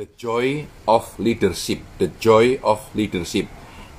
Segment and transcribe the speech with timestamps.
[0.00, 3.44] The Joy of Leadership, The Joy of Leadership.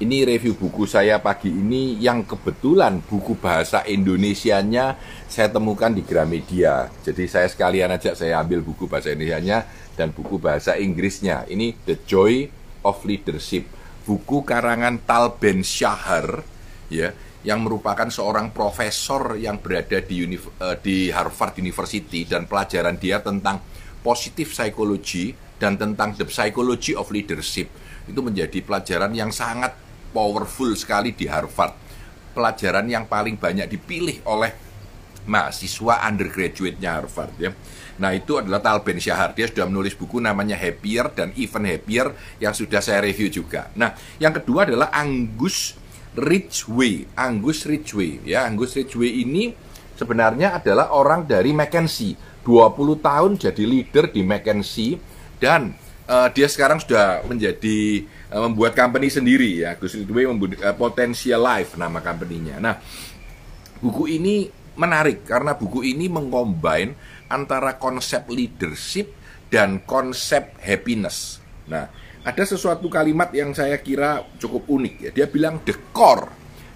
[0.02, 4.98] Ini review buku saya pagi ini yang kebetulan buku bahasa Indonesianya
[5.30, 6.90] saya temukan di Gramedia.
[7.06, 11.46] Jadi saya sekalian aja saya ambil buku bahasa Indonesianya dan buku bahasa Inggrisnya.
[11.46, 12.50] Ini The Joy
[12.82, 13.70] of Leadership,
[14.02, 16.42] buku karangan Tal Ben Shahar
[16.90, 17.14] ya
[17.46, 23.62] yang merupakan seorang profesor yang berada di, uh, di Harvard University dan pelajaran dia tentang
[24.02, 27.70] positif psikologi dan tentang the psychology of leadership.
[28.10, 29.78] Itu menjadi pelajaran yang sangat
[30.10, 31.78] powerful sekali di Harvard.
[32.34, 34.50] Pelajaran yang paling banyak dipilih oleh
[35.30, 37.54] mahasiswa undergraduate-nya Harvard ya.
[38.02, 42.10] Nah itu adalah Tal Ben Shahar Dia sudah menulis buku namanya Happier dan Even Happier
[42.42, 43.70] Yang sudah saya review juga.
[43.78, 45.78] Nah yang kedua adalah Angus
[46.18, 47.06] Ridgway.
[47.14, 48.50] Angus Ridgway ya.
[48.50, 49.54] Angus Ridgway ini
[49.94, 55.11] sebenarnya adalah orang dari Mackenzie 20 tahun jadi leader di Mackenzie
[55.42, 55.74] dan
[56.06, 61.42] uh, dia sekarang sudah menjadi uh, membuat company sendiri ya Gus Ridwan membuat uh, Potential
[61.42, 62.62] Life nama company-nya.
[62.62, 62.78] Nah,
[63.82, 64.46] buku ini
[64.78, 66.94] menarik karena buku ini mengcombine
[67.28, 69.12] antara konsep leadership
[69.50, 71.42] dan konsep happiness.
[71.68, 71.90] Nah,
[72.22, 75.10] ada sesuatu kalimat yang saya kira cukup unik ya.
[75.12, 76.30] Dia bilang the core,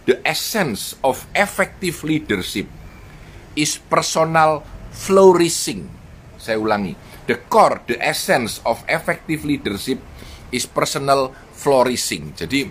[0.10, 2.66] the essence of effective leadership
[3.54, 5.88] is personal flourishing.
[6.36, 6.94] Saya ulangi,
[7.26, 10.02] the core, the essence of effective leadership
[10.54, 12.34] is personal flourishing.
[12.38, 12.70] Jadi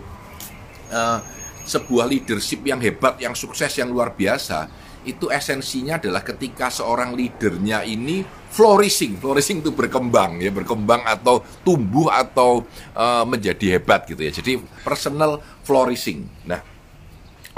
[0.90, 1.18] uh,
[1.64, 4.70] sebuah leadership yang hebat, yang sukses, yang luar biasa
[5.04, 12.08] itu esensinya adalah ketika seorang leadernya ini flourishing, flourishing itu berkembang ya, berkembang atau tumbuh
[12.08, 12.64] atau
[12.96, 14.32] uh, menjadi hebat gitu ya.
[14.32, 16.24] Jadi personal flourishing.
[16.48, 16.64] Nah,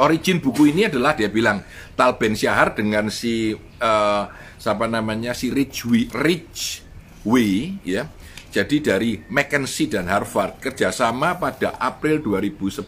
[0.03, 1.63] origin buku ini adalah dia bilang
[1.95, 4.23] Tal Ben Syahar dengan si uh,
[4.59, 6.86] siapa namanya si Rich Rich
[7.27, 8.07] Wei ya.
[8.55, 12.87] Jadi dari Mackenzie dan Harvard kerjasama pada April 2011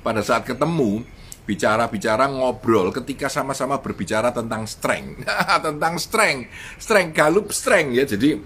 [0.00, 1.04] pada saat ketemu
[1.42, 5.26] bicara-bicara ngobrol ketika sama-sama berbicara tentang strength.
[5.66, 6.48] Tentang strength.
[6.78, 8.04] Strength galup strength ya.
[8.06, 8.38] Jadi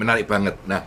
[0.00, 0.56] menarik banget.
[0.64, 0.82] Nah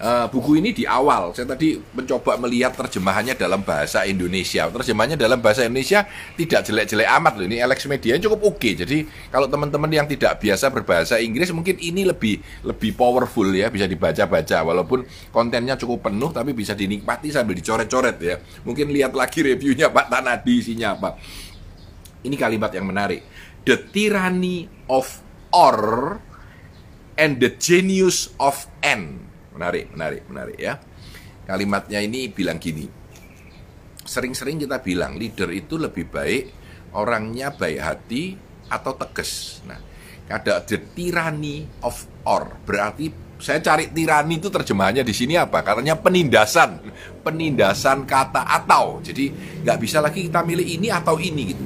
[0.00, 4.66] uh, buku ini di awal saya tadi mencoba melihat terjemahannya dalam bahasa Indonesia.
[4.72, 7.46] Terjemahannya dalam bahasa Indonesia tidak jelek-jelek amat loh.
[7.46, 8.58] Ini Alex Media cukup oke.
[8.58, 8.72] Okay.
[8.74, 13.84] Jadi kalau teman-teman yang tidak biasa berbahasa Inggris mungkin ini lebih lebih powerful ya, bisa
[13.84, 18.40] dibaca-baca walaupun kontennya cukup penuh tapi bisa dinikmati sambil dicoret-coret ya.
[18.64, 21.20] Mungkin lihat lagi reviewnya Pak Tanadi isinya apa.
[22.20, 23.24] Ini kalimat yang menarik.
[23.64, 25.20] The tyranny of
[25.52, 26.20] or
[27.20, 29.29] and the genius of n
[29.60, 30.80] Menarik, menarik, menarik ya.
[31.44, 32.88] Kalimatnya ini bilang gini.
[34.00, 36.42] Sering-sering kita bilang leader itu lebih baik
[36.96, 38.40] orangnya baik hati
[38.72, 39.60] atau tegas.
[39.68, 39.76] Nah,
[40.32, 42.56] ada the tyranny of or.
[42.64, 45.60] Berarti saya cari tirani itu terjemahannya di sini apa?
[45.60, 46.80] Katanya penindasan,
[47.20, 49.04] penindasan kata atau.
[49.04, 49.28] Jadi
[49.60, 51.64] nggak bisa lagi kita milih ini atau ini gitu.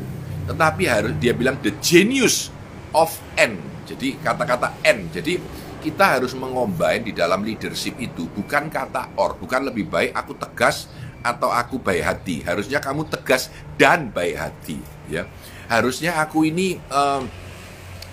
[0.50, 2.50] Tetapi harus dia bilang the genius
[2.90, 3.54] of n.
[3.86, 5.06] Jadi kata-kata n.
[5.14, 5.38] Jadi
[5.84, 10.88] kita harus mengombine di dalam leadership itu bukan kata or, bukan lebih baik aku tegas
[11.20, 12.40] atau aku baik hati.
[12.40, 14.80] Harusnya kamu tegas dan baik hati,
[15.12, 15.28] ya.
[15.68, 17.28] Harusnya aku ini um,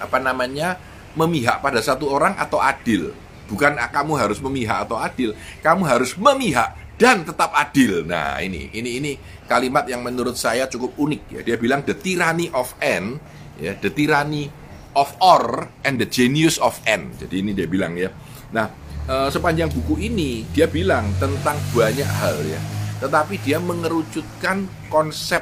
[0.03, 0.75] apa namanya
[1.15, 3.15] memihak pada satu orang atau adil.
[3.47, 8.03] Bukan kamu harus memihak atau adil, kamu harus memihak dan tetap adil.
[8.07, 9.11] Nah, ini ini ini
[9.47, 11.41] kalimat yang menurut saya cukup unik ya.
[11.43, 13.19] Dia bilang the tyranny of n,
[13.59, 14.47] ya, the tyranny
[14.97, 17.11] of or and the genius of n.
[17.15, 18.11] Jadi ini dia bilang ya.
[18.51, 18.67] Nah,
[19.07, 22.61] e, sepanjang buku ini dia bilang tentang banyak hal ya.
[23.01, 25.41] Tetapi dia mengerucutkan konsep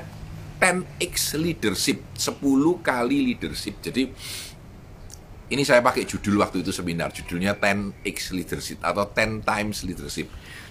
[0.59, 2.39] 10x leadership, 10
[2.83, 3.79] kali leadership.
[3.79, 4.03] Jadi
[5.49, 10.27] ini saya pakai judul waktu itu seminar, judulnya 10x leadership atau 10 times leadership.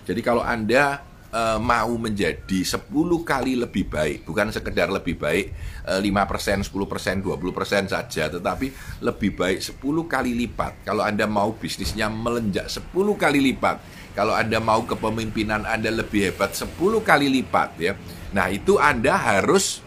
[0.07, 1.03] Jadi kalau Anda
[1.33, 2.89] uh, mau menjadi 10
[3.25, 5.53] kali lebih baik, bukan sekedar lebih baik
[5.85, 8.67] uh, 5%, 10%, 20% saja, tetapi
[9.05, 10.85] lebih baik 10 kali lipat.
[10.89, 13.77] Kalau Anda mau bisnisnya melenjak 10 kali lipat,
[14.17, 16.75] kalau Anda mau kepemimpinan Anda lebih hebat 10
[17.05, 17.93] kali lipat ya.
[18.35, 19.81] Nah, itu Anda harus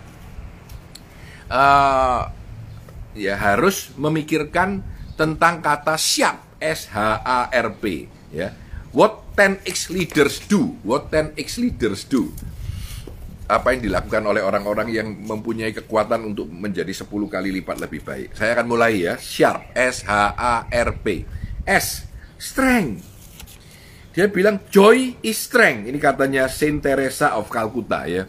[1.52, 2.32] uh,
[3.12, 4.80] ya harus memikirkan
[5.20, 8.56] tentang kata siap S H A R P ya.
[8.96, 10.76] What 10x leaders do?
[10.84, 12.32] What 10x leaders do?
[13.52, 18.36] Apa yang dilakukan oleh orang-orang yang mempunyai kekuatan untuk menjadi 10 kali lipat lebih baik?
[18.36, 19.20] Saya akan mulai ya.
[19.20, 21.28] Sharp, S H A R P.
[21.68, 22.08] S,
[22.40, 23.04] strength.
[24.12, 25.88] Dia bilang joy is strength.
[25.88, 28.28] Ini katanya Saint Teresa of Calcutta ya.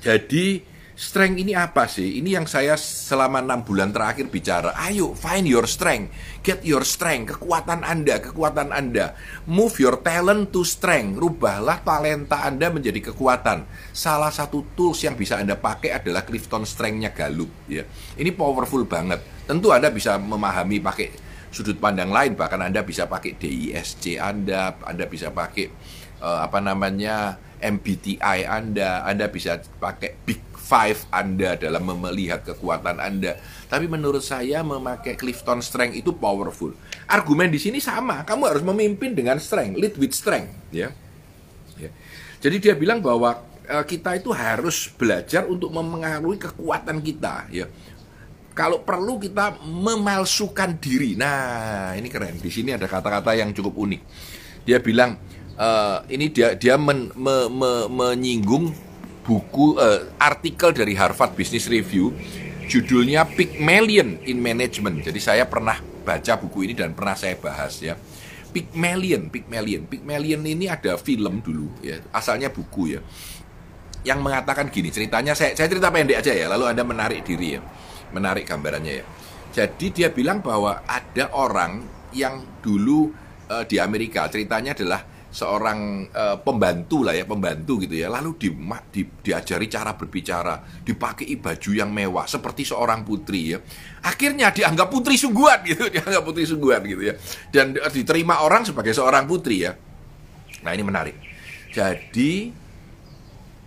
[0.00, 0.69] Jadi
[1.00, 2.20] Strength ini apa sih?
[2.20, 4.76] Ini yang saya selama enam bulan terakhir bicara.
[4.76, 6.12] Ayo, find your strength.
[6.44, 7.40] Get your strength.
[7.40, 9.16] Kekuatan Anda, kekuatan Anda.
[9.48, 11.16] Move your talent to strength.
[11.16, 13.64] Rubahlah talenta Anda menjadi kekuatan.
[13.96, 17.48] Salah satu tools yang bisa Anda pakai adalah Clifton Strength-nya Gallup.
[17.64, 17.88] Ya.
[18.20, 19.24] Ini powerful banget.
[19.48, 21.16] Tentu Anda bisa memahami pakai
[21.48, 22.36] sudut pandang lain.
[22.36, 24.76] Bahkan Anda bisa pakai DISC Anda.
[24.84, 25.64] Anda bisa pakai
[26.20, 29.08] uh, apa namanya MBTI Anda.
[29.08, 33.34] Anda bisa pakai Big five Anda dalam melihat kekuatan Anda.
[33.66, 36.70] Tapi menurut saya memakai Clifton Strength itu powerful.
[37.10, 40.94] Argumen di sini sama, kamu harus memimpin dengan strength, lead with strength, ya.
[41.74, 41.90] ya.
[42.38, 47.66] Jadi dia bilang bahwa uh, kita itu harus belajar untuk memengaruhi kekuatan kita, ya.
[48.54, 51.18] Kalau perlu kita memalsukan diri.
[51.18, 52.38] Nah, ini keren.
[52.38, 54.02] Di sini ada kata-kata yang cukup unik.
[54.66, 55.16] Dia bilang
[55.56, 58.89] uh, ini dia dia men, me, me, menyinggung
[59.30, 62.10] buku uh, artikel dari Harvard Business Review
[62.66, 65.06] judulnya Pygmalion in Management.
[65.06, 67.94] Jadi saya pernah baca buku ini dan pernah saya bahas ya.
[68.50, 73.00] Pygmalion, Pygmalion, Pygmalion ini ada film dulu ya, asalnya buku ya.
[74.02, 77.62] Yang mengatakan gini, ceritanya saya saya cerita pendek aja ya, lalu Anda menarik diri ya.
[78.10, 79.04] Menarik gambarannya ya.
[79.54, 83.14] Jadi dia bilang bahwa ada orang yang dulu
[83.46, 88.10] uh, di Amerika, ceritanya adalah seorang uh, pembantu lah ya pembantu gitu ya.
[88.10, 88.48] Lalu di,
[88.90, 93.58] di, diajari cara berbicara dipakai baju yang mewah seperti seorang putri ya.
[94.02, 97.14] Akhirnya dianggap putri sungguhan gitu dianggap putri sungguhan gitu ya.
[97.48, 99.72] Dan uh, diterima orang sebagai seorang putri ya.
[100.66, 101.16] Nah ini menarik.
[101.70, 102.50] Jadi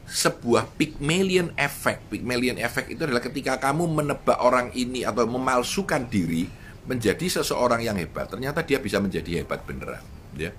[0.03, 2.11] sebuah Pygmalion effect.
[2.11, 7.95] Pygmalion effect itu adalah ketika kamu menebak orang ini atau memalsukan diri menjadi seseorang yang
[7.95, 10.03] hebat ternyata dia bisa menjadi hebat beneran
[10.35, 10.51] ya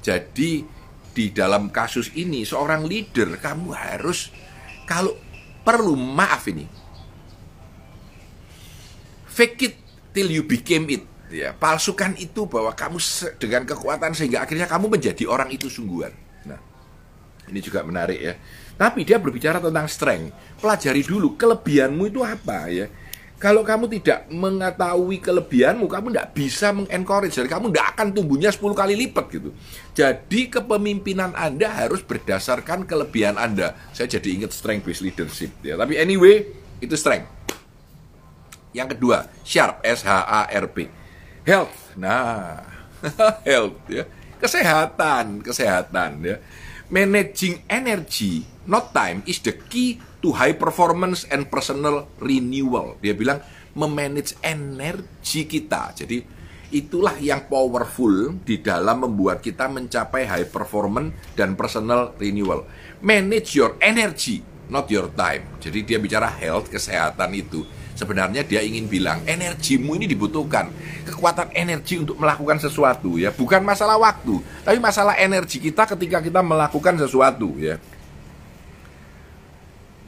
[0.00, 0.64] jadi
[1.10, 4.32] di dalam kasus ini seorang leader kamu harus
[4.88, 5.12] kalau
[5.60, 6.66] perlu maaf ini.
[9.30, 9.74] Fake it
[10.16, 11.04] till you became it.
[11.30, 12.98] Ya palsukan itu bahwa kamu
[13.38, 16.10] dengan kekuatan sehingga akhirnya kamu menjadi orang itu sungguhan.
[16.48, 16.58] Nah
[17.46, 18.34] ini juga menarik ya.
[18.74, 20.58] Tapi dia berbicara tentang strength.
[20.58, 22.90] Pelajari dulu kelebihanmu itu apa ya
[23.40, 27.40] kalau kamu tidak mengetahui kelebihanmu, kamu tidak bisa mengencourage.
[27.40, 29.56] Jadi kamu tidak akan tumbuhnya 10 kali lipat gitu.
[29.96, 33.72] Jadi kepemimpinan Anda harus berdasarkan kelebihan Anda.
[33.96, 35.80] Saya jadi ingat strength based leadership ya.
[35.80, 36.52] Tapi anyway,
[36.84, 37.32] itu strength.
[38.76, 40.92] Yang kedua, sharp, S H A R P.
[41.48, 41.96] Health.
[41.96, 42.60] Nah,
[43.48, 44.04] health ya.
[44.36, 46.36] Kesehatan, kesehatan ya.
[46.92, 52.96] Managing energy, not time is the key to high performance and personal renewal.
[53.00, 53.40] Dia bilang
[53.74, 55.96] memanage energi kita.
[55.96, 56.22] Jadi
[56.70, 62.64] itulah yang powerful di dalam membuat kita mencapai high performance dan personal renewal.
[63.02, 65.58] Manage your energy, not your time.
[65.58, 67.66] Jadi dia bicara health, kesehatan itu.
[67.98, 70.72] Sebenarnya dia ingin bilang energimu ini dibutuhkan
[71.04, 76.40] kekuatan energi untuk melakukan sesuatu ya, bukan masalah waktu, tapi masalah energi kita ketika kita
[76.40, 77.76] melakukan sesuatu ya.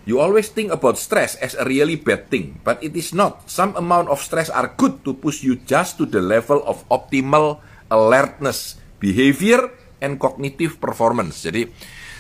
[0.02, 3.46] You always think about stress as a really bad thing, but it is not.
[3.46, 7.62] Some amount of stress are good to push you just to the level of optimal
[7.86, 9.70] alertness, behavior,
[10.02, 11.46] and cognitive performance.
[11.46, 11.70] Jadi,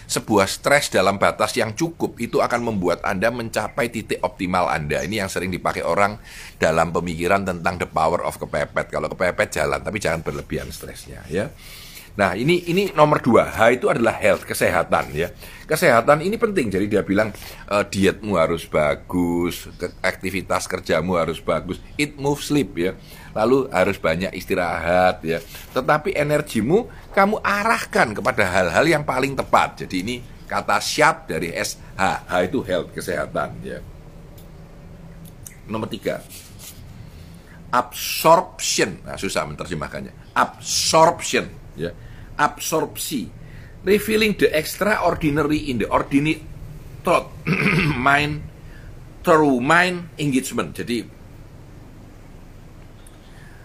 [0.06, 5.02] sebuah stres dalam batas yang cukup itu akan membuat Anda mencapai titik optimal Anda.
[5.02, 6.22] Ini yang sering dipakai orang
[6.62, 8.94] dalam pemikiran tentang the power of kepepet.
[8.94, 11.50] Kalau kepepet jalan, tapi jangan berlebihan stresnya ya.
[12.12, 13.48] Nah ini ini nomor dua.
[13.48, 15.32] H itu adalah health kesehatan ya.
[15.64, 16.68] Kesehatan ini penting.
[16.68, 17.32] Jadi dia bilang
[17.64, 19.64] e, dietmu harus bagus
[20.04, 21.80] aktivitas kerjamu harus bagus.
[21.96, 22.92] Eat move sleep ya.
[23.32, 25.40] Lalu harus banyak istirahat ya.
[25.72, 29.88] Tetapi energimu kamu arahkan kepada hal-hal yang paling tepat.
[29.88, 32.28] Jadi ini kata siap dari S H.
[32.28, 33.80] H itu health kesehatan ya.
[35.64, 36.20] Nomor tiga.
[37.72, 39.00] Absorption.
[39.00, 40.36] Nah, susah menerjemahkannya.
[40.36, 41.90] Absorption ya
[42.36, 43.28] absorpsi
[43.82, 46.40] revealing the extraordinary in the ordinary
[47.02, 47.30] thought
[47.98, 48.42] mind
[49.22, 50.74] through mind engagement.
[50.74, 51.02] Jadi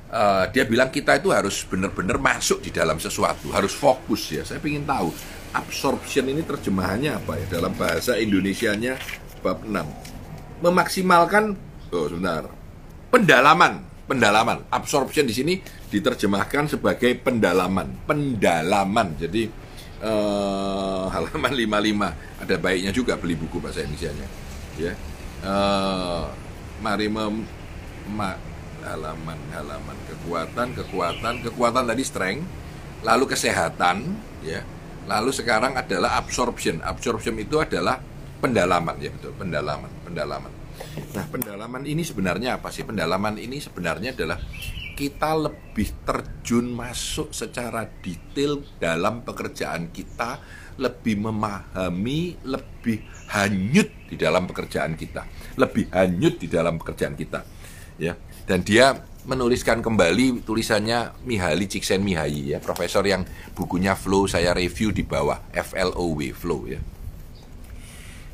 [0.10, 4.42] uh, dia bilang kita itu harus benar-benar masuk di dalam sesuatu harus fokus ya.
[4.46, 5.10] Saya ingin tahu
[5.54, 7.46] absorption ini terjemahannya apa ya?
[7.62, 8.98] Dalam bahasa Indonesianya
[9.42, 11.54] bab 6 memaksimalkan
[11.94, 12.50] oh sebentar
[13.14, 14.64] pendalaman pendalaman.
[14.72, 15.54] Absorption di sini
[15.92, 18.08] diterjemahkan sebagai pendalaman.
[18.08, 19.14] Pendalaman.
[19.20, 19.52] Jadi
[20.02, 24.28] uh, halaman 55 ada baiknya juga beli buku bahasa Indonesia-nya.
[24.80, 24.94] Ya.
[25.44, 26.26] Uh,
[26.82, 27.46] mari mem
[28.10, 28.38] ma,
[28.86, 32.46] halaman halaman kekuatan kekuatan kekuatan tadi strength
[33.04, 34.62] lalu kesehatan ya
[35.10, 38.00] lalu sekarang adalah absorption absorption itu adalah
[38.40, 40.52] pendalaman ya betul pendalaman pendalaman
[41.14, 42.86] nah pendalaman ini sebenarnya apa sih?
[42.86, 44.38] Pendalaman ini sebenarnya adalah
[44.98, 50.42] kita lebih terjun masuk secara detail dalam pekerjaan kita
[50.78, 55.26] lebih memahami lebih hanyut di dalam pekerjaan kita.
[55.58, 57.46] Lebih hanyut di dalam pekerjaan kita
[58.02, 58.18] ya.
[58.48, 58.96] Dan dia
[59.28, 65.76] menuliskan kembali tulisannya Mihaly Csikszentmihalyi ya profesor yang bukunya Flow saya review di bawah F
[65.76, 66.80] L O W Flow ya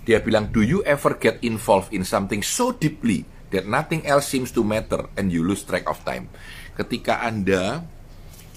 [0.04, 3.24] dia bilang, do you ever get involved in something so deeply
[3.56, 6.28] that nothing else seems to matter and you lose track of time?
[6.76, 7.84] Ketika Anda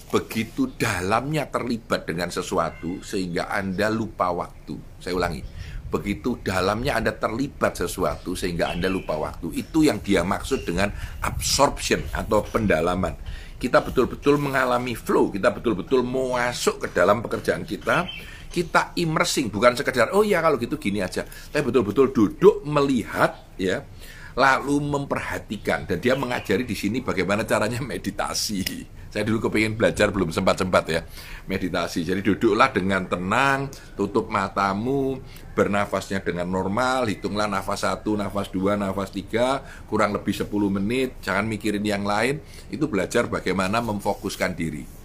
[0.07, 4.79] begitu dalamnya terlibat dengan sesuatu sehingga Anda lupa waktu.
[5.03, 5.43] Saya ulangi,
[5.91, 9.51] begitu dalamnya Anda terlibat sesuatu sehingga Anda lupa waktu.
[9.51, 13.19] Itu yang dia maksud dengan absorption atau pendalaman.
[13.57, 18.05] Kita betul-betul mengalami flow, kita betul-betul masuk ke dalam pekerjaan kita
[18.57, 21.21] kita immersing bukan sekedar oh ya kalau gitu gini aja.
[21.29, 23.85] Tapi betul-betul duduk melihat ya
[24.33, 25.85] lalu memperhatikan.
[25.85, 28.65] Dan dia mengajari di sini bagaimana caranya meditasi.
[29.13, 31.05] Saya dulu kepingin belajar belum sempat-sempat ya
[31.45, 32.01] meditasi.
[32.01, 35.21] Jadi duduklah dengan tenang tutup matamu
[35.53, 40.49] bernafasnya dengan normal hitunglah nafas satu nafas dua nafas tiga kurang lebih 10
[40.81, 41.21] menit.
[41.21, 42.41] Jangan mikirin yang lain.
[42.73, 44.96] Itu belajar bagaimana memfokuskan diri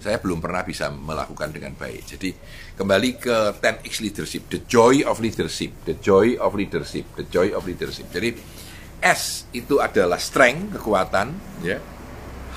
[0.00, 2.16] saya belum pernah bisa melakukan dengan baik.
[2.16, 2.32] Jadi
[2.74, 7.68] kembali ke 10x leadership, the joy of leadership, the joy of leadership, the joy of
[7.68, 8.08] leadership.
[8.08, 8.32] Jadi
[9.00, 11.76] S itu adalah strength, kekuatan, ya.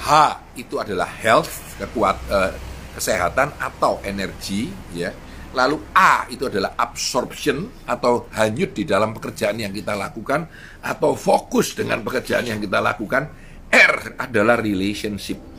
[0.04, 0.08] H
[0.56, 2.52] itu adalah health, kekuat uh,
[2.96, 5.12] kesehatan atau energi, ya.
[5.54, 10.50] Lalu A itu adalah absorption atau hanyut di dalam pekerjaan yang kita lakukan
[10.82, 13.30] atau fokus dengan pekerjaan yang kita lakukan.
[13.74, 15.53] R adalah relationship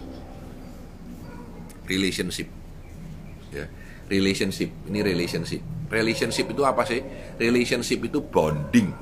[1.88, 2.49] relationship.
[3.53, 3.67] Ya
[4.09, 4.71] relationship.
[4.88, 5.62] Ini relationship.
[5.88, 7.00] Relationship itu apa sih?
[7.41, 8.93] Relationship itu bonding.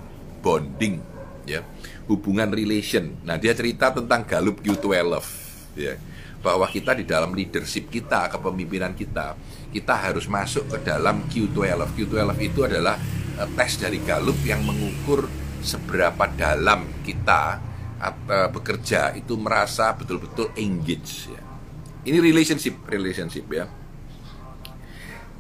[0.43, 1.03] Bonding.
[1.47, 1.67] Ya
[2.11, 3.15] hubungan relation.
[3.23, 5.23] Nah dia cerita tentang Gallup Q12
[5.79, 5.95] ya
[6.43, 9.39] bahwa kita di dalam leadership kita kepemimpinan kita
[9.71, 12.99] kita harus masuk ke dalam Q12 Q12 itu adalah
[13.39, 15.31] uh, tes dari Gallup yang mengukur
[15.63, 17.63] seberapa dalam kita
[18.03, 21.52] uh, bekerja itu merasa betul-betul engage ya
[22.03, 23.71] ini relationship, relationship ya.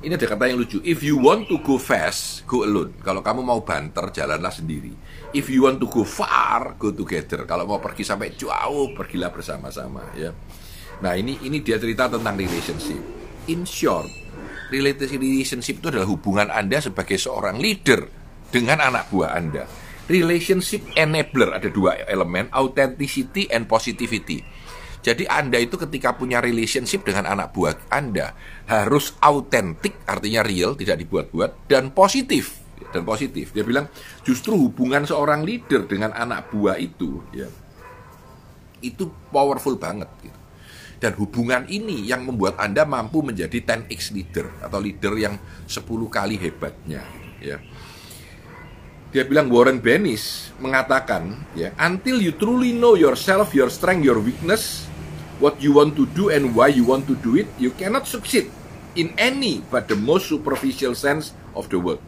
[0.02, 0.82] Ini ada kata yang lucu.
[0.82, 2.98] If you want to go fast, go alone.
[3.06, 4.90] Kalau kamu mau banter, jalanlah sendiri.
[5.30, 7.46] If you want to go far, go together.
[7.46, 10.34] Kalau mau pergi sampai jauh, pergilah bersama-sama ya.
[11.06, 12.98] Nah, ini ini dia cerita tentang relationship.
[13.46, 14.10] In short,
[14.74, 18.06] relationship itu adalah hubungan Anda sebagai seorang leader
[18.50, 19.70] dengan anak buah Anda.
[20.10, 24.42] Relationship enabler ada dua elemen, authenticity and positivity
[25.02, 28.38] jadi Anda itu ketika punya relationship dengan anak buah Anda
[28.70, 32.62] harus autentik, artinya real, tidak dibuat-buat dan positif
[32.94, 33.50] dan positif.
[33.50, 33.90] Dia bilang
[34.22, 37.50] justru hubungan seorang leader dengan anak buah itu ya
[38.82, 40.38] itu powerful banget gitu.
[41.02, 45.34] Dan hubungan ini yang membuat Anda mampu menjadi 10x leader atau leader yang
[45.66, 47.02] 10 kali hebatnya
[47.42, 47.58] ya.
[49.12, 54.88] Dia bilang Warren Bennis mengatakan ya, until you truly know yourself, your strength, your weakness,
[55.42, 58.46] what you want to do and why you want to do it, you cannot succeed
[58.94, 61.98] in any but the most superficial sense of the word.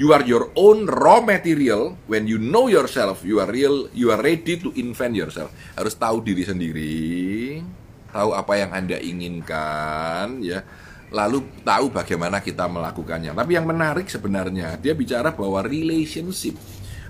[0.00, 2.00] You are your own raw material.
[2.08, 3.92] When you know yourself, you are real.
[3.92, 5.52] You are ready to invent yourself.
[5.76, 7.60] Harus tahu diri sendiri,
[8.08, 10.64] tahu apa yang anda inginkan, ya.
[11.12, 13.36] Lalu tahu bagaimana kita melakukannya.
[13.36, 16.56] Tapi yang menarik sebenarnya dia bicara bahwa relationship,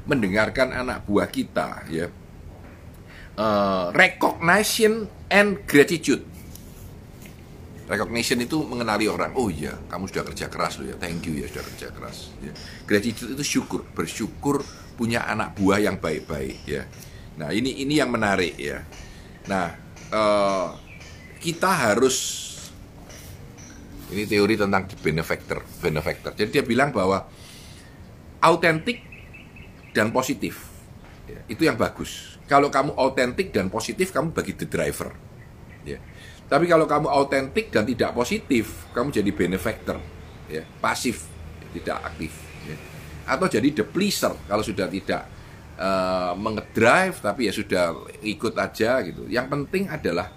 [0.03, 2.11] mendengarkan anak buah kita, ya,
[3.37, 6.25] uh, recognition and gratitude.
[7.89, 9.37] Recognition itu mengenali orang.
[9.37, 10.97] Oh iya, kamu sudah kerja keras loh ya.
[10.97, 12.33] Thank you ya sudah kerja keras.
[12.41, 12.53] Ya.
[12.89, 14.65] Gratitude itu syukur, bersyukur
[14.97, 16.89] punya anak buah yang baik-baik ya.
[17.37, 18.85] Nah ini ini yang menarik ya.
[19.49, 19.77] Nah
[20.13, 20.79] uh,
[21.43, 22.49] kita harus
[24.13, 26.33] ini teori tentang benefactor, benefactor.
[26.37, 27.29] Jadi dia bilang bahwa
[28.41, 29.01] autentik
[29.93, 30.69] dan positif
[31.29, 35.15] ya, itu yang bagus kalau kamu autentik dan positif, kamu bagi the driver.
[35.87, 35.99] Ya.
[36.47, 39.97] Tapi kalau kamu autentik dan tidak positif, kamu jadi benefactor,
[40.53, 41.25] ya, pasif,
[41.73, 42.33] tidak aktif.
[42.69, 42.77] Ya.
[43.25, 45.25] Atau jadi the pleaser kalau sudah tidak
[45.81, 49.25] uh, mengedrive, tapi ya sudah ikut aja gitu.
[49.33, 50.29] Yang penting adalah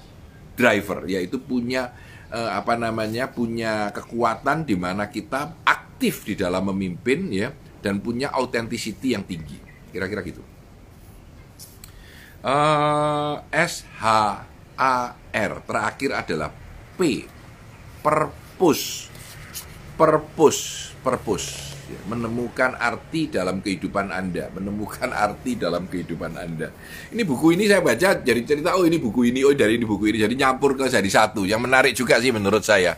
[0.56, 1.92] driver, yaitu punya
[2.32, 7.52] uh, apa namanya, punya kekuatan di mana kita aktif di dalam memimpin, ya,
[7.84, 9.60] dan punya authenticity yang tinggi.
[9.92, 10.55] Kira-kira gitu.
[12.46, 14.06] Uh, S H
[14.78, 16.54] A R terakhir adalah
[16.94, 17.26] P
[18.06, 19.10] purpose
[19.98, 20.62] purpose
[21.90, 21.98] ya.
[21.98, 22.00] ya.
[22.06, 26.70] menemukan arti dalam kehidupan Anda, menemukan arti dalam kehidupan Anda.
[27.10, 30.14] Ini buku ini saya baca jadi cerita oh ini buku ini, oh dari ini buku
[30.14, 31.50] ini jadi nyampur ke jadi satu.
[31.50, 32.94] Yang menarik juga sih menurut saya.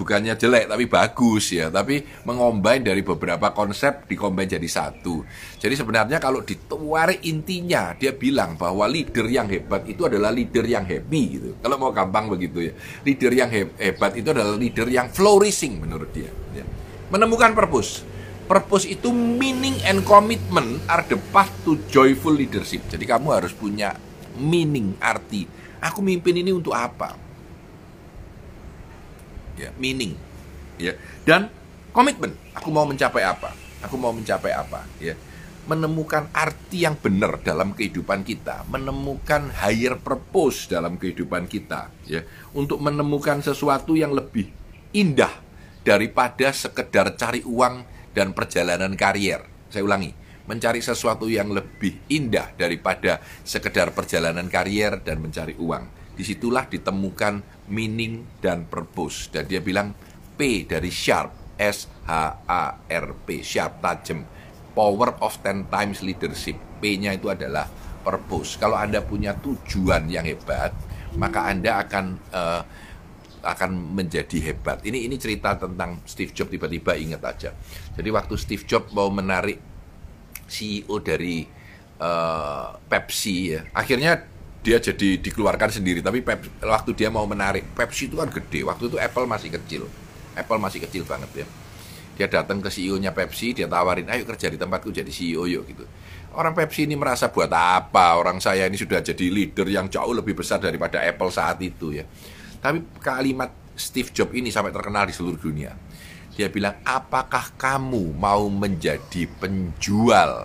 [0.00, 5.20] Bukannya jelek tapi bagus ya, tapi mengombin dari beberapa konsep dikombin jadi satu.
[5.60, 10.88] Jadi sebenarnya kalau dituari intinya dia bilang bahwa leader yang hebat itu adalah leader yang
[10.88, 11.48] happy gitu.
[11.60, 12.72] Kalau mau gampang begitu ya.
[13.04, 16.32] Leader yang hebat itu adalah leader yang flourishing menurut dia.
[16.56, 16.64] Ya
[17.10, 18.06] menemukan purpose.
[18.50, 22.82] Purpose itu meaning and commitment are the path to joyful leadership.
[22.90, 23.94] Jadi kamu harus punya
[24.38, 25.46] meaning, arti.
[25.78, 27.14] Aku mimpin ini untuk apa?
[29.60, 30.16] Ya, meaning.
[30.80, 30.96] Ya.
[31.28, 31.52] Dan
[31.92, 32.32] komitmen.
[32.56, 33.52] Aku mau mencapai apa?
[33.84, 34.88] Aku mau mencapai apa?
[34.96, 35.20] Ya.
[35.68, 42.24] Menemukan arti yang benar dalam kehidupan kita, menemukan higher purpose dalam kehidupan kita, ya,
[42.56, 44.48] untuk menemukan sesuatu yang lebih
[44.96, 45.30] indah
[45.84, 47.84] daripada sekedar cari uang
[48.16, 49.44] dan perjalanan karier.
[49.68, 50.10] Saya ulangi,
[50.48, 56.16] mencari sesuatu yang lebih indah daripada sekedar perjalanan karier dan mencari uang.
[56.18, 59.30] Di situlah ditemukan meaning dan purpose.
[59.30, 59.94] Dan dia bilang
[60.36, 62.10] P dari sharp, S H
[62.44, 64.26] A R P, sharp tajam.
[64.70, 66.58] Power of ten times leadership.
[66.80, 67.66] P-nya itu adalah
[68.00, 68.56] purpose.
[68.56, 70.72] Kalau Anda punya tujuan yang hebat,
[71.18, 72.62] maka Anda akan uh,
[73.40, 74.84] akan menjadi hebat.
[74.84, 77.50] Ini ini cerita tentang Steve Jobs tiba-tiba ingat aja.
[77.96, 79.58] Jadi waktu Steve Jobs mau menarik
[80.48, 81.44] CEO dari
[82.00, 84.24] uh, Pepsi ya, akhirnya
[84.60, 86.04] dia jadi dikeluarkan sendiri.
[86.04, 88.64] Tapi Pepsi, waktu dia mau menarik Pepsi itu kan gede.
[88.64, 89.82] Waktu itu Apple masih kecil,
[90.36, 91.46] Apple masih kecil banget ya.
[92.20, 95.84] Dia datang ke CEO-nya Pepsi, dia tawarin, ayo kerja di tempatku jadi CEO yuk gitu.
[96.36, 98.20] Orang Pepsi ini merasa buat apa?
[98.20, 102.04] Orang saya ini sudah jadi leader yang jauh lebih besar daripada Apple saat itu ya.
[102.60, 105.72] Tapi kalimat Steve Jobs ini sampai terkenal di seluruh dunia.
[106.36, 110.44] Dia bilang, apakah kamu mau menjadi penjual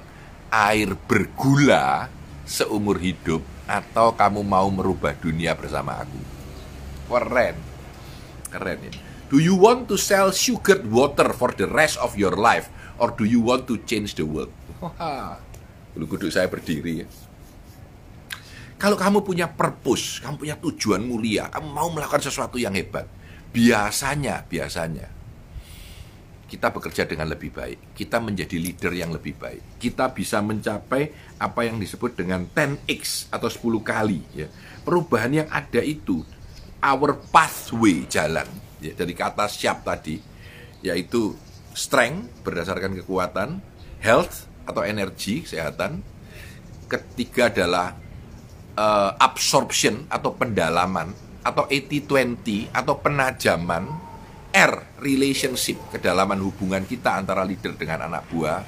[0.49, 2.07] air bergula
[2.47, 6.19] seumur hidup atau kamu mau merubah dunia bersama aku?
[7.09, 7.57] Keren.
[8.49, 8.93] Keren ya.
[9.25, 12.69] Do you want to sell sugared water for the rest of your life
[13.01, 14.53] or do you want to change the world?
[15.97, 17.07] Bulu kuduk saya berdiri ya.
[18.75, 23.07] Kalau kamu punya purpose, kamu punya tujuan mulia, kamu mau melakukan sesuatu yang hebat,
[23.55, 25.15] biasanya, biasanya
[26.45, 31.09] kita bekerja dengan lebih baik, kita menjadi leader yang lebih baik, kita bisa mencapai
[31.41, 34.47] apa yang disebut dengan 10x atau 10 kali ya.
[34.85, 36.21] Perubahan yang ada itu
[36.85, 38.45] our pathway jalan
[38.77, 40.21] ya, dari kata siap tadi
[40.85, 41.33] yaitu
[41.73, 43.57] strength berdasarkan kekuatan,
[44.05, 46.05] health atau energi kesehatan.
[46.85, 47.97] Ketiga adalah
[48.77, 51.09] uh, absorption atau pendalaman
[51.41, 54.04] atau 80-20 atau penajaman
[54.55, 58.63] R relationship kedalaman hubungan kita antara leader dengan anak buah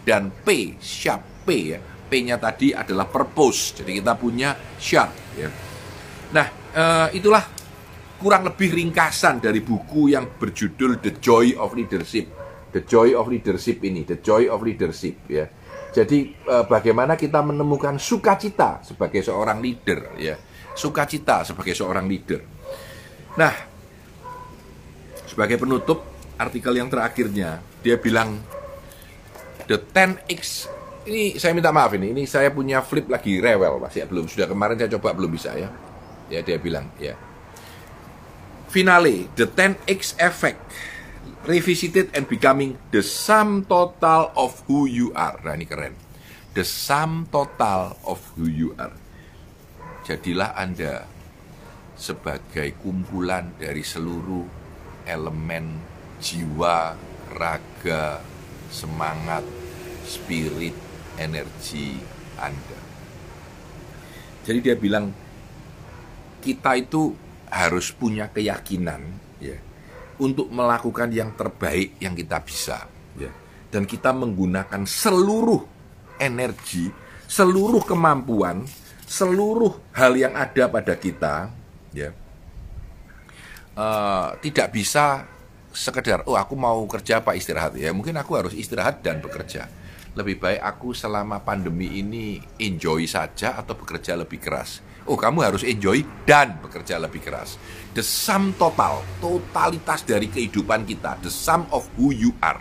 [0.00, 1.80] dan P sharp P ya.
[2.06, 3.82] P-nya tadi adalah purpose.
[3.82, 5.50] Jadi kita punya sharp ya.
[6.32, 7.44] Nah uh, itulah
[8.16, 12.26] kurang lebih ringkasan dari buku yang berjudul The Joy of Leadership.
[12.72, 15.44] The Joy of Leadership ini The Joy of Leadership ya.
[15.96, 20.36] Jadi eh, bagaimana kita menemukan sukacita sebagai seorang leader ya.
[20.76, 22.44] Sukacita sebagai seorang leader.
[23.40, 23.75] Nah,
[25.26, 28.40] sebagai penutup artikel yang terakhirnya dia bilang
[29.66, 30.70] the 10x
[31.06, 34.50] ini saya minta maaf ini ini saya punya flip lagi rewel Mas ya belum sudah
[34.50, 35.70] kemarin saya coba belum bisa ya.
[36.26, 37.14] Ya dia bilang ya.
[38.66, 40.58] Finale the 10x effect
[41.46, 45.38] revisited and becoming the sum total of who you are.
[45.46, 45.94] Nah ini keren.
[46.58, 48.94] The sum total of who you are.
[50.02, 51.06] Jadilah Anda
[51.94, 54.65] sebagai kumpulan dari seluruh
[55.06, 55.78] elemen
[56.20, 56.98] jiwa,
[57.32, 58.20] raga,
[58.68, 59.46] semangat,
[60.04, 60.74] spirit,
[61.16, 61.96] energi
[62.36, 62.80] Anda.
[64.46, 65.10] Jadi dia bilang
[66.42, 67.14] kita itu
[67.50, 69.02] harus punya keyakinan
[69.42, 69.58] ya
[70.22, 72.86] untuk melakukan yang terbaik yang kita bisa
[73.18, 73.30] ya.
[73.70, 75.62] dan kita menggunakan seluruh
[76.22, 76.90] energi
[77.26, 78.62] seluruh kemampuan
[79.06, 81.50] seluruh hal yang ada pada kita
[81.94, 82.10] ya
[83.76, 85.28] uh, tidak bisa
[85.76, 89.68] sekedar oh aku mau kerja apa istirahat ya mungkin aku harus istirahat dan bekerja
[90.16, 95.62] lebih baik aku selama pandemi ini enjoy saja atau bekerja lebih keras Oh, kamu harus
[95.62, 97.54] enjoy dan bekerja lebih keras.
[97.94, 102.58] The sum total, totalitas dari kehidupan kita, the sum of who you are.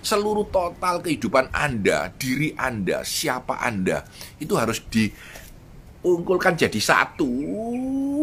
[0.00, 4.08] Seluruh total kehidupan Anda, diri Anda, siapa Anda,
[4.40, 4.80] itu harus
[6.02, 7.30] diungkulkan jadi satu,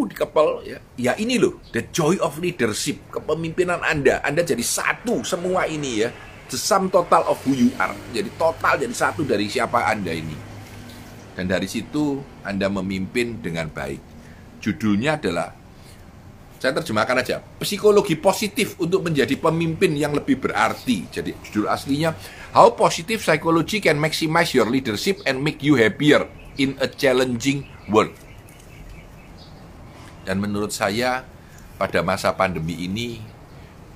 [0.06, 0.78] dikepel ya.
[1.00, 4.20] Ya ini loh, the joy of leadership, kepemimpinan Anda.
[4.22, 6.12] Anda jadi satu semua ini ya.
[6.50, 7.94] the sum total of who you are.
[8.12, 10.34] Jadi total jadi satu dari siapa Anda ini.
[11.38, 14.02] Dan dari situ Anda memimpin dengan baik.
[14.60, 15.56] Judulnya adalah
[16.60, 22.12] saya terjemahkan aja psikologi positif untuk menjadi pemimpin yang lebih berarti jadi judul aslinya
[22.52, 26.28] how positive psychology can maximize your leadership and make you happier
[26.60, 28.12] in a challenging world.
[30.28, 31.24] Dan menurut saya
[31.80, 33.24] pada masa pandemi ini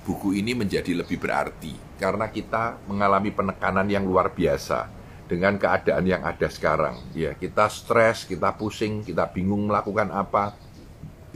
[0.08, 1.76] buku ini menjadi lebih berarti.
[2.00, 4.88] Karena kita mengalami penekanan yang luar biasa
[5.28, 7.04] dengan keadaan yang ada sekarang.
[7.12, 10.56] Ya kita stres kita pusing kita bingung melakukan apa.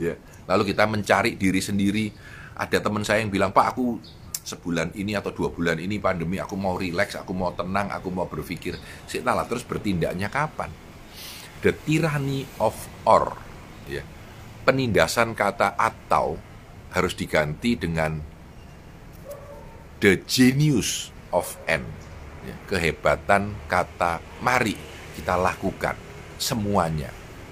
[0.00, 0.16] Ya
[0.48, 2.10] lalu kita mencari diri sendiri.
[2.58, 4.02] Ada teman saya yang bilang pak aku
[4.42, 8.26] sebulan ini atau dua bulan ini pandemi aku mau relax aku mau tenang aku mau
[8.26, 8.80] berpikir.
[9.22, 10.87] Lah terus bertindaknya kapan
[11.62, 12.74] the tyranny of
[13.08, 13.34] or
[13.90, 14.04] ya.
[14.62, 16.36] Penindasan kata atau
[16.92, 18.20] harus diganti dengan
[20.00, 21.84] the genius of n
[22.44, 24.76] ya, kehebatan kata mari
[25.16, 25.96] kita lakukan
[26.38, 27.10] semuanya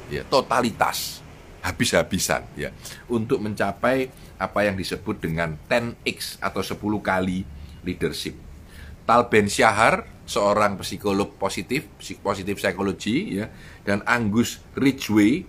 [0.08, 0.22] ya.
[0.28, 1.24] Totalitas
[1.64, 2.70] habis-habisan ya.
[3.10, 7.42] Untuk mencapai apa yang disebut dengan 10x atau 10 kali
[7.82, 8.38] leadership.
[9.02, 11.86] Tal Ben Syahar seorang psikolog positif,
[12.20, 13.46] positif psikologi ya
[13.86, 15.46] dan Angus Ridgway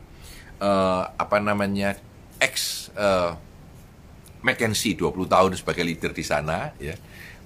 [0.61, 1.97] uh, apa namanya
[2.37, 3.33] ex uh,
[4.45, 6.93] McKinsey 20 tahun sebagai leader di sana ya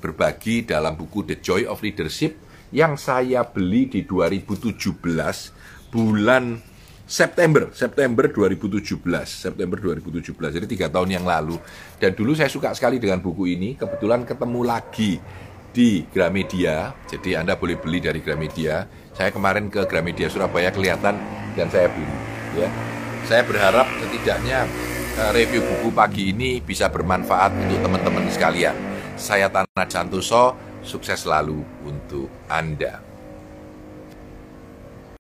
[0.04, 2.36] berbagi dalam buku The Joy of Leadership
[2.76, 4.92] yang saya beli di 2017
[5.92, 6.60] bulan
[7.12, 8.88] September, September 2017,
[9.28, 10.32] September 2017.
[10.32, 11.60] Jadi tiga tahun yang lalu.
[12.00, 13.76] Dan dulu saya suka sekali dengan buku ini.
[13.76, 15.20] Kebetulan ketemu lagi
[15.72, 16.96] di Gramedia.
[17.08, 18.86] Jadi Anda boleh beli dari Gramedia.
[19.16, 21.16] Saya kemarin ke Gramedia Surabaya kelihatan
[21.56, 22.16] dan saya beli.
[22.56, 22.68] Ya,
[23.28, 24.68] saya berharap setidaknya
[25.20, 28.76] eh, review buku pagi ini bisa bermanfaat untuk teman-teman sekalian.
[29.16, 33.11] Saya Tanah Jantuso, sukses selalu untuk Anda.